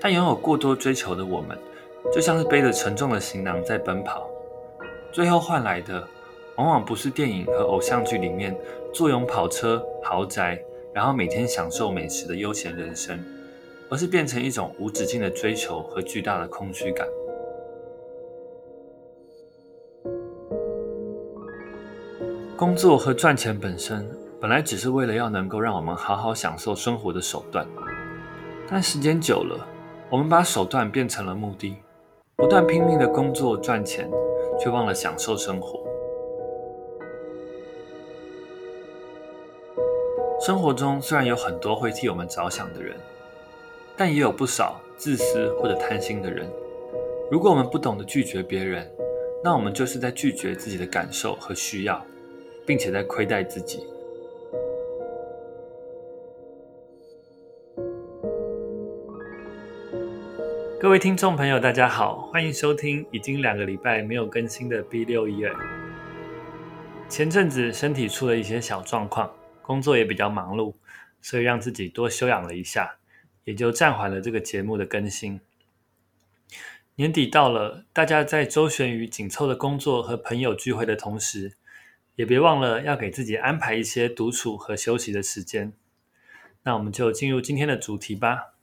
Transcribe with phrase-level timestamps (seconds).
[0.00, 1.58] 但拥有过多追求的我们，
[2.12, 4.28] 就像是背着沉重的行囊在奔跑，
[5.12, 6.06] 最后换来的，
[6.56, 8.56] 往往不是电影和偶像剧里面
[8.92, 10.62] 坐拥跑车、豪宅，
[10.92, 13.18] 然后每天享受美食的悠闲人生，
[13.90, 17.06] 而是变成一种无止境的追求和巨大的空虚感。
[22.56, 24.08] 工作和赚钱本身，
[24.40, 27.64] 本来只是为了要能够让我们好好享受生活的手段，
[28.68, 29.64] 但时间久了，
[30.10, 31.76] 我们把手段变成了目的，
[32.36, 34.10] 不断拼命的工作赚钱，
[34.58, 35.86] 却忘了享受生活。
[40.40, 42.96] 生活中虽然有很多会替我们着想的人，
[43.98, 46.50] 但也有不少自私或者贪心的人。
[47.30, 48.90] 如果我们不懂得拒绝别人，
[49.44, 52.02] 那我们就是在拒绝自己的感受和需要，
[52.64, 53.86] 并且在亏待自己。
[60.80, 65.52] 各位听众朋友，大家好，欢迎收听已经两个礼拜没有更新的 B 六一二。
[67.08, 70.74] 前阵子身体出了一些小状况，工作也比较忙碌，
[71.20, 72.94] 所以让自己多休养了一下，
[73.42, 75.40] 也就暂缓了这个节目的更新。
[76.94, 81.54] 年底到了，大家在周旋于紧凑的工作和朋友聚会的同时，
[82.14, 85.72] 也别忘了要给自己安排一些独处和休息的时间。
[86.62, 88.54] 那我们就进入今天的主题吧。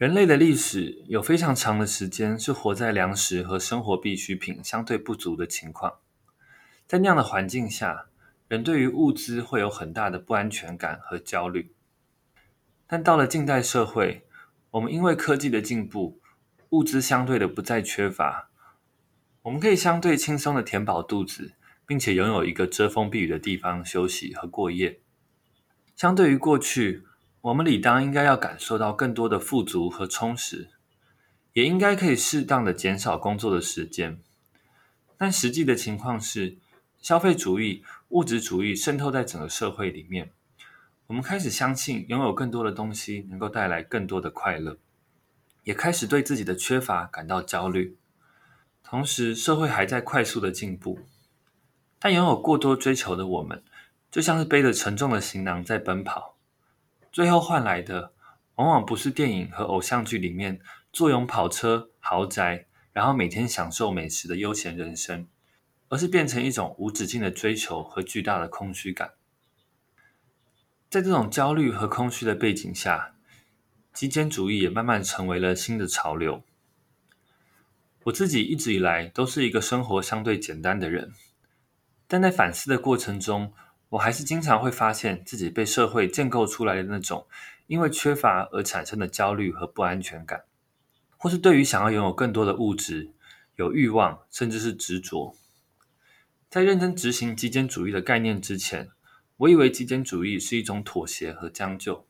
[0.00, 5.98] 人类的历史有非常长的时间是活在粮食和生活必需品相对不足的情况，
[6.86, 8.06] 在那样的环境下，
[8.48, 11.74] 人对于物资会有很大的不安全感和焦虑。
[12.86, 14.24] 但到了近代社会，
[14.70, 16.18] 我们因为科技的进步，
[16.70, 18.48] 物资相对的不再缺乏，
[19.42, 21.52] 我们可以相对轻松的填饱肚子，
[21.86, 25.02] 并且拥有一个遮风避雨的地方休息和过夜。
[25.94, 27.04] 相对于过去，
[27.42, 30.68] 我们理当应该要感受到更多的富足和充实，
[31.54, 34.20] 也应该可以适当的减少工作的时间。
[35.16, 36.58] 但实际的情况是，
[37.00, 40.30] 消费主义、物质主义渗透在整个社会里面，
[41.06, 44.76] 我们开始相信拥有更多的东西能够带来更多的快乐，
[45.64, 47.96] 也开始对自己的缺乏感到焦虑。
[48.82, 50.98] 同时，社会还在快速的进步，
[51.98, 53.62] 但拥有过多追求的我们，
[54.10, 56.36] 就像是背着沉重的行囊在奔跑。
[57.12, 58.12] 最后换来的，
[58.54, 60.60] 往往不是电影和偶像剧里面
[60.92, 65.26] 坐拥跑车、豪宅，然后每天享受美食的悠闲人生，
[65.88, 69.12] 而是变成一种无止境的追求和巨大的空虚感。
[70.88, 73.14] 在这种焦虑和空虚的背景下，
[73.92, 76.44] 极简主义也慢慢成为了新的潮流。
[78.04, 81.12] 我自己一直以来都是一个生活相对简单的人，
[82.06, 83.52] 但在反思的过程中，
[83.90, 87.26] 我还是经常会发现自己被社会建构出来的那种
[87.66, 90.44] 因为缺乏而产生的焦虑和不安全感，
[91.16, 93.12] 或是对于想要拥有更多的物质
[93.56, 95.36] 有欲望，甚至是执着。
[96.48, 98.90] 在认真执行极简主义的概念之前，
[99.36, 102.06] 我以为极简主义是一种妥协和将就，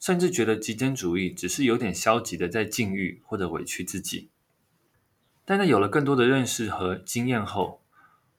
[0.00, 4.30] 甚至觉得极简主义只是有点消极的在禁欲或者委屈自己。
[5.44, 7.79] 但在有了更多的认识和经验后，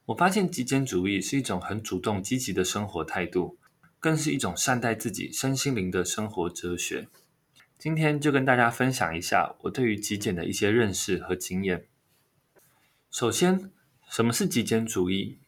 [0.07, 3.57] 我发现极简主义是一种很主动积极的生活态度，
[3.99, 7.07] 更是一种善待自己身心灵的生活哲学。
[7.77, 11.87] 今天就跟大家分享一下我对于极简的一些认识和经验。
[13.11, 13.71] 首先，
[14.09, 15.39] 什么是极简主义？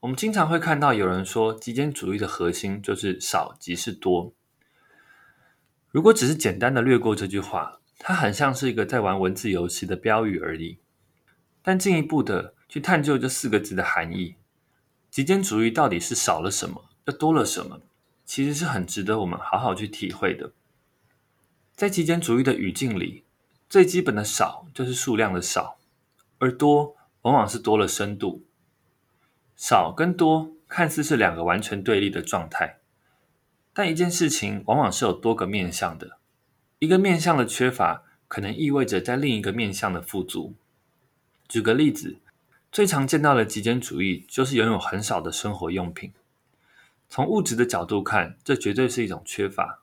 [0.00, 4.34] 我们经常会看到有人说，极简主义的核心就是少即是多。
[5.90, 10.80] 如果只是简单的略过这句话，它很像是一个在玩文字游戏的标语而已。
[11.62, 14.34] 但进一步的，去探究这四个字的含义，
[15.10, 17.80] 极简主义到底是少了什么，又多了什么？
[18.26, 20.52] 其实是很值得我们好好去体会的。
[21.74, 23.24] 在极简主义的语境里，
[23.70, 25.78] 最基本的少就是数量的少，
[26.36, 28.44] 而多往往是多了深度。
[29.56, 32.80] 少跟多看似是两个完全对立的状态，
[33.72, 36.18] 但一件事情往往是有多个面向的，
[36.78, 40.54] 一个面向的缺乏，可能意味着在另一个面向的富足。
[41.48, 42.18] 举个例子。
[42.76, 46.12] 最常见到的极简主义就是拥有很少的生活用品。
[47.08, 49.80] 从物质的角度看，这绝对是一种缺乏。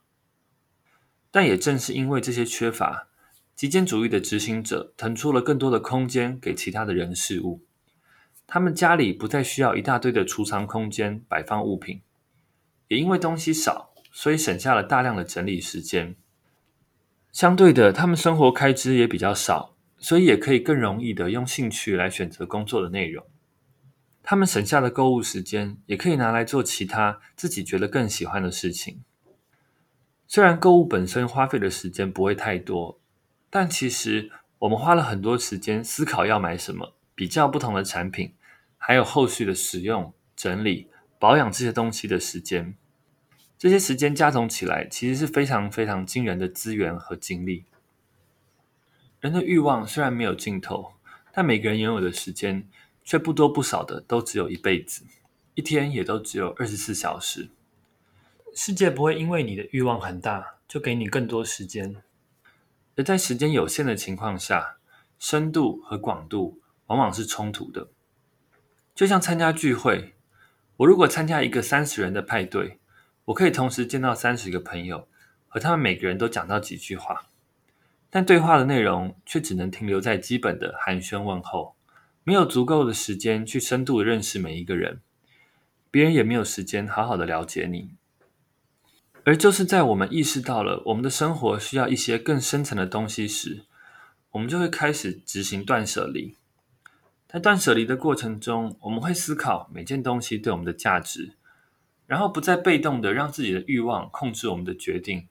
[1.31, 3.07] 但也正是因为这些缺乏，
[3.55, 7.61] 极简主义的执行者腾出了更多的空间给其他的人事物。
[8.45, 12.03] 他们家里不再需要一大堆的储藏空间摆放物品，
[12.89, 16.15] 也因为东西少，所以省下了大量的整理时间。
[17.31, 19.72] 相对的，他们生活开支也比较少。
[20.03, 23.25] 所以也可以更容易的用兴趣来选择工作的内容。
[24.21, 29.01] 他们省下的购物时间，也可以拿来做其他自己觉得更喜欢的事情。
[30.27, 32.99] 虽然购物本身花费的时间不会太多，
[33.49, 34.29] 但其实
[34.59, 38.33] 我们花了很多时间思考要买什么，比较不同的产品，
[38.77, 42.75] 还有后续的使用、整理、保养这些东西的时间。
[43.57, 47.63] 这些时间加总起来，其实是非常非常惊人的资源和精力。
[49.23, 50.95] 人的欲望虽然没有尽头，
[51.31, 52.67] 但每个人拥有的时间
[53.05, 55.05] 却不多不少的，都只有一辈子，
[55.53, 57.49] 一天也都只有二十四小时。
[58.53, 62.03] 世界不会因为你的欲望很大，就给你更多时间。
[62.97, 64.75] 而在时间有限的情况下，
[65.17, 67.87] 深度和广度往往是冲突的。
[68.93, 70.15] 就像参加聚会，
[70.75, 72.77] 我如果参加一个三十人的派对，
[73.23, 75.07] 我可以同时见到三十个朋友，
[75.47, 77.29] 和他们每个人都讲到几句话，
[78.15, 81.75] 但对话的内容却只能停留在基本的寒暄问候，
[82.23, 85.01] 没有足够的时间去深度的认识每一个人，
[85.89, 87.95] 别人也没有时间好好的了解你。
[89.23, 93.63] 而就是在我们意识到了我们的生活需要一些更深层的东西时，
[94.29, 96.35] 我们就会开始执行断舍离。
[97.27, 101.33] 在断舍离的过程中，我们会思考每件东西对我们的价值。
[102.05, 105.27] 然后不再被动的让自己的欲望控制我们的决定，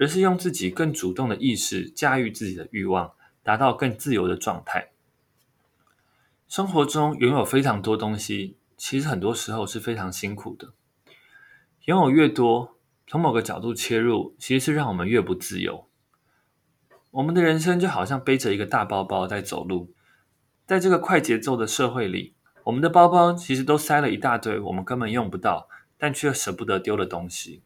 [0.00, 3.12] 而是用自己更主动的意识驾驭自己的欲望，
[3.42, 4.92] 达到更自由的状态。
[6.48, 10.72] 生活中拥有非常多东西，其实很多时候是非常辛苦的。
[11.84, 15.86] 拥有越多，从某个角度切入，其实是让我们越不自由。
[17.10, 19.92] 我们的人生就好像背着一个大包包在走路，
[20.66, 22.32] 在这个快节奏的社会里，
[22.64, 25.68] 我们的包包其实都塞了一大堆我们根本用不到。
[26.02, 27.62] 但却舍不得丢的东西，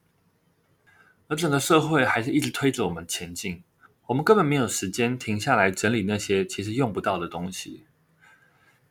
[1.29, 3.63] 而整个社会还是一直推着我们前进，
[4.07, 7.85] 我们根本没有时间停下来整理那些其实用不到的东西。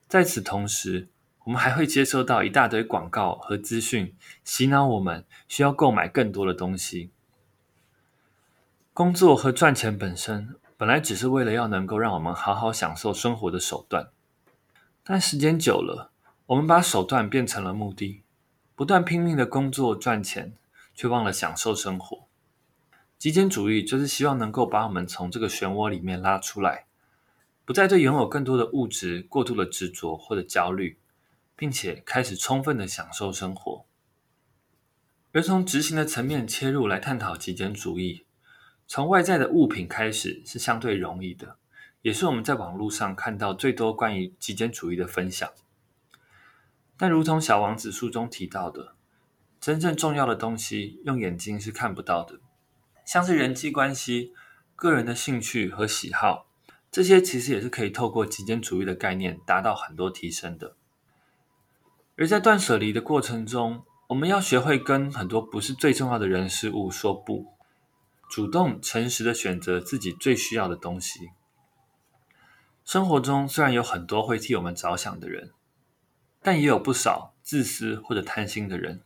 [0.08, 1.08] 在此同时，
[1.44, 7.12] 我们还会接收到一大堆广告和资讯，洗脑我们需要购买更多的东西。
[8.94, 14.10] 工作和赚钱本身本来只是为了要能够让我们好好享受生活的手段，
[15.04, 16.12] 但时间久了，
[16.48, 18.22] 我们把手段变成了目的。
[18.76, 20.54] 不断拼命的工作赚钱，
[20.94, 22.28] 却忘了享受生活。
[23.18, 26.88] 极简主义就是希望能够把我们从这个漩涡里面拉出来，
[27.64, 31.00] 不再对拥有更多的物质过度的执着或者焦虑，
[31.56, 33.86] 并且开始充分的享受生活。
[35.32, 38.26] 而从执行的层面切入来探讨极简主义，
[38.86, 41.58] 从外在的物品开始是相对容易的，
[42.02, 45.50] 也是我们在网络上看到最多关于极简主义的分享。
[46.98, 48.96] 但如同《小王子》书中提到的，
[49.64, 52.42] 真正重要的东西用眼睛是看不到的，
[53.06, 54.34] 像是人际关系、
[54.76, 56.48] 个人的兴趣和喜好，
[56.92, 60.76] 这些其实也是可以透过极简主义的概念达到很多提升的。
[62.18, 67.54] 而在断舍离的过程中，我们要学会跟很多不是最重要的人事物说不，
[68.30, 71.30] 主动诚实的选择自己最需要的东西。
[72.84, 75.52] 生活中虽然有很多会替我们着想的人。
[76.42, 79.02] 但也有不少自私或者贪心的人。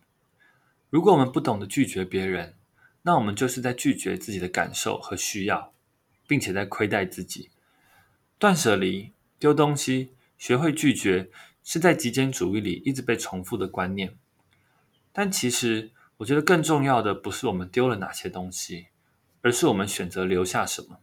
[0.89, 2.55] 如果我们不懂得拒绝别人，
[3.01, 5.73] 那我们就是在拒绝自己的感受和需要，
[6.27, 7.49] 并且在亏待自己。
[8.37, 11.29] 断舍离、丢东西、学会拒绝，
[11.63, 14.15] 是在极简主义里一直被重复的观念。
[15.11, 18.87] 但其实，我觉得更重要的不是我们丢了哪些东西，
[19.41, 20.99] 而是我们选择留下什么。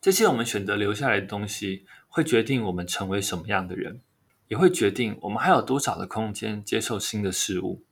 [0.00, 4.00] 这些我们选择留下来的东西，会决定我们成为什么样的人。
[4.48, 7.84] 也会决定我们还有多少的空间接受新的事物。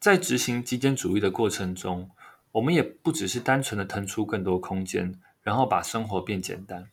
[0.00, 2.10] 在执行极简主义的过程中，
[2.52, 6.88] 我们也不只是单纯的腾出更多空间，然后把生活变简单。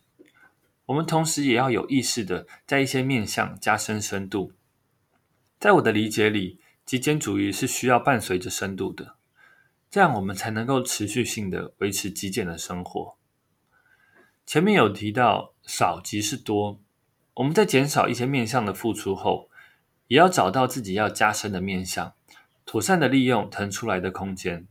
[0.84, 4.52] 我们同时也要有意识的在一些面向加深深度。
[5.58, 9.16] 在我的理解里，极简主义是需要伴随着深度的，
[9.90, 13.16] 这样我们才能够持续性的维持极简的生活。
[14.44, 16.78] 前面有提到，少即是多。
[17.34, 19.48] 我们在减少一些面向的付出后，
[20.08, 22.14] 也要找到自己要加深的面向，
[22.68, 24.68] 妥善的利用腾出来的空间。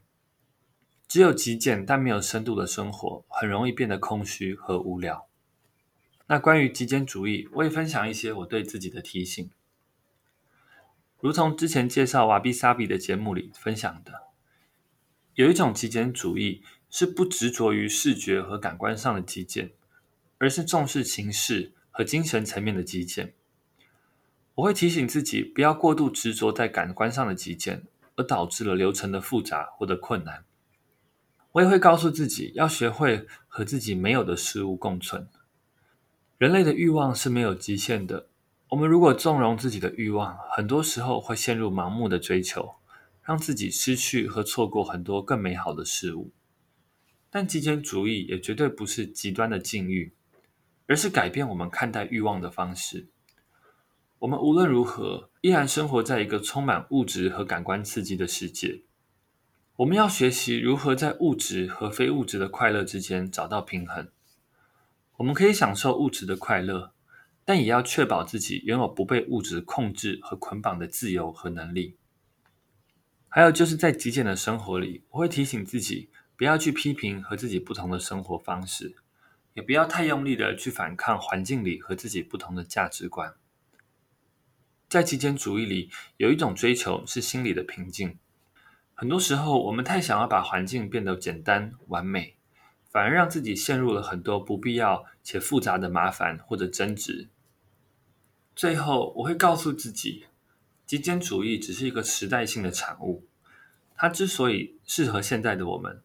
[1.08, 5.28] 只有极简但没有深度的生活，很容易变得空虚和无聊。
[6.28, 9.50] 那关于极简主义，我也分享一些我对自己的提醒。
[11.20, 14.28] 如同之前介绍瓦比萨比的节目里分享的，
[15.34, 16.62] 有一种极简主义
[16.92, 19.72] 是不执着于视觉和感官上的极简，
[20.38, 21.74] 而是重视形式。
[21.90, 23.34] 和精神层面的极简，
[24.58, 27.84] 我会提醒自己不要过度执着在感官上的极简，
[28.16, 30.46] 而导致了流程的复杂或者困难。
[31.52, 35.28] 我也会告诉自己要学会和自己没有的事物共存。
[36.40, 38.30] 人类的欲望是没有极限的，
[38.70, 42.78] 我们如果纵容自己的欲望，很多时候会陷入盲目的追求，
[43.22, 46.32] 让自己失去和错过很多更美好的事物。
[47.30, 50.14] 但极简主义也绝对不是极端的禁欲，
[50.88, 53.08] 而是改变我们看待欲望的方式。
[54.20, 58.82] 我们无论如何，依然生活在一个充满物质和感官刺激的世界。
[59.76, 64.08] 我们要学习如何在物质和非物质的快乐之间找到平衡。
[65.18, 66.94] 我们可以享受物质的快乐，
[67.46, 71.96] 但也要确保自己拥有不被物质控制和捆绑的自由和能力。
[73.30, 78.96] 还有就是在极简的生活里，我会提醒自己，不要去批评和自己不同的生活方式，
[79.54, 83.36] 也不要太用力的去反抗环境里和自己不同的价值观。
[84.90, 88.18] 在极简主义里，有一种追求是心理的平静。
[88.94, 92.36] 很多时候，我们太想要把环境变得简单完美，
[92.90, 97.28] 反而让自己陷入了很多不必要且复杂的麻烦或者争执。
[98.56, 100.26] 最后，我会告诉自己，
[100.86, 103.26] 极简主义只是一个时代性的产物。
[103.98, 106.02] 它之所以适合现在的我们，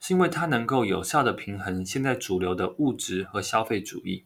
[0.00, 4.24] 是因为它能够有效地平衡现在主流的物质和消费主义。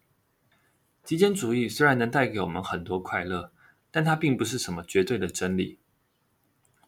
[1.03, 3.53] 极简主义虽然能带给我们很多快乐，
[3.97, 5.79] 但它并不是什么绝对的真理。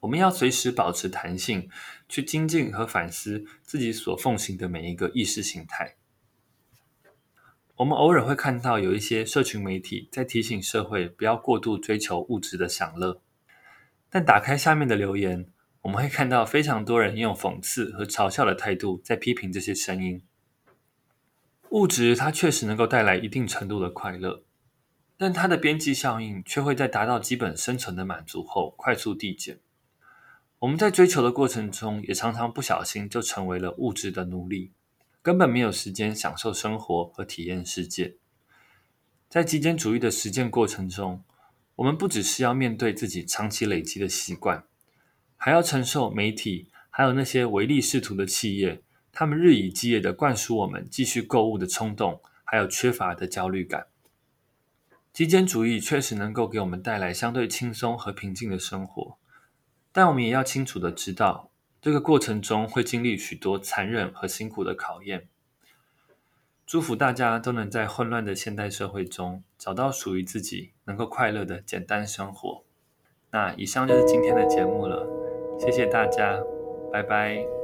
[0.00, 1.70] 我们要随时保持弹性，
[2.06, 5.96] 去精进和反思自己所奉行的每一个意识形态。
[7.76, 13.22] 我们偶尔会看到有一些社群媒体在提醒社会不要过度追求物质的享乐，
[14.10, 15.46] 但打开下面的留言，
[15.80, 20.22] 我们会看到非常多人用讽刺和嘲笑的态度在批评这些声音。
[21.70, 24.44] 物质它确实能够带来一定程度的快乐，
[25.18, 29.58] 但它的边际效应却会在达到基本生存的满足后快速递减。
[30.60, 34.72] 我们在追求的过程中，也常常不小心就成为了物质的奴隶。
[35.20, 38.14] 根本没有时间享受生活和体验世界。
[39.28, 41.22] 在极简主义的实践过程中，
[41.75, 44.64] 我们不只是要面对自己长期累积的习惯，
[45.37, 48.82] 还要承受媒体还有那些唯利是图的企业，
[49.12, 53.88] 他们日以继夜地灌输我们继续购物的冲动，还有缺乏的焦虑感。
[55.18, 59.18] 极简主义确实能够给我们带来相对轻松和平静的生活，
[59.90, 61.50] 但我们也要清楚的知道，
[61.82, 65.26] 这个过程中会经历许多残忍和辛苦的考验。
[66.64, 72.62] 祝福大家都能在混乱的现代社会中找到属于自己能够快乐的简单生活。
[73.32, 75.04] 那以上就是今天的节目了，
[75.58, 76.40] 谢谢大家，
[76.92, 77.57] 拜拜。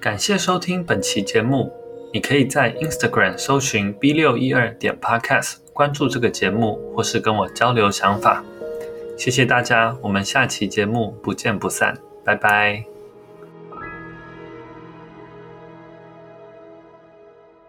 [0.00, 1.70] 感谢收听本期节目。
[2.10, 8.42] 你可以在 Instagram 搜寻 B 六一二点 Podcast，关注这个节目，或是跟我交流想法。
[9.18, 12.82] 谢谢大家，我们下期节目不见不散，拜拜。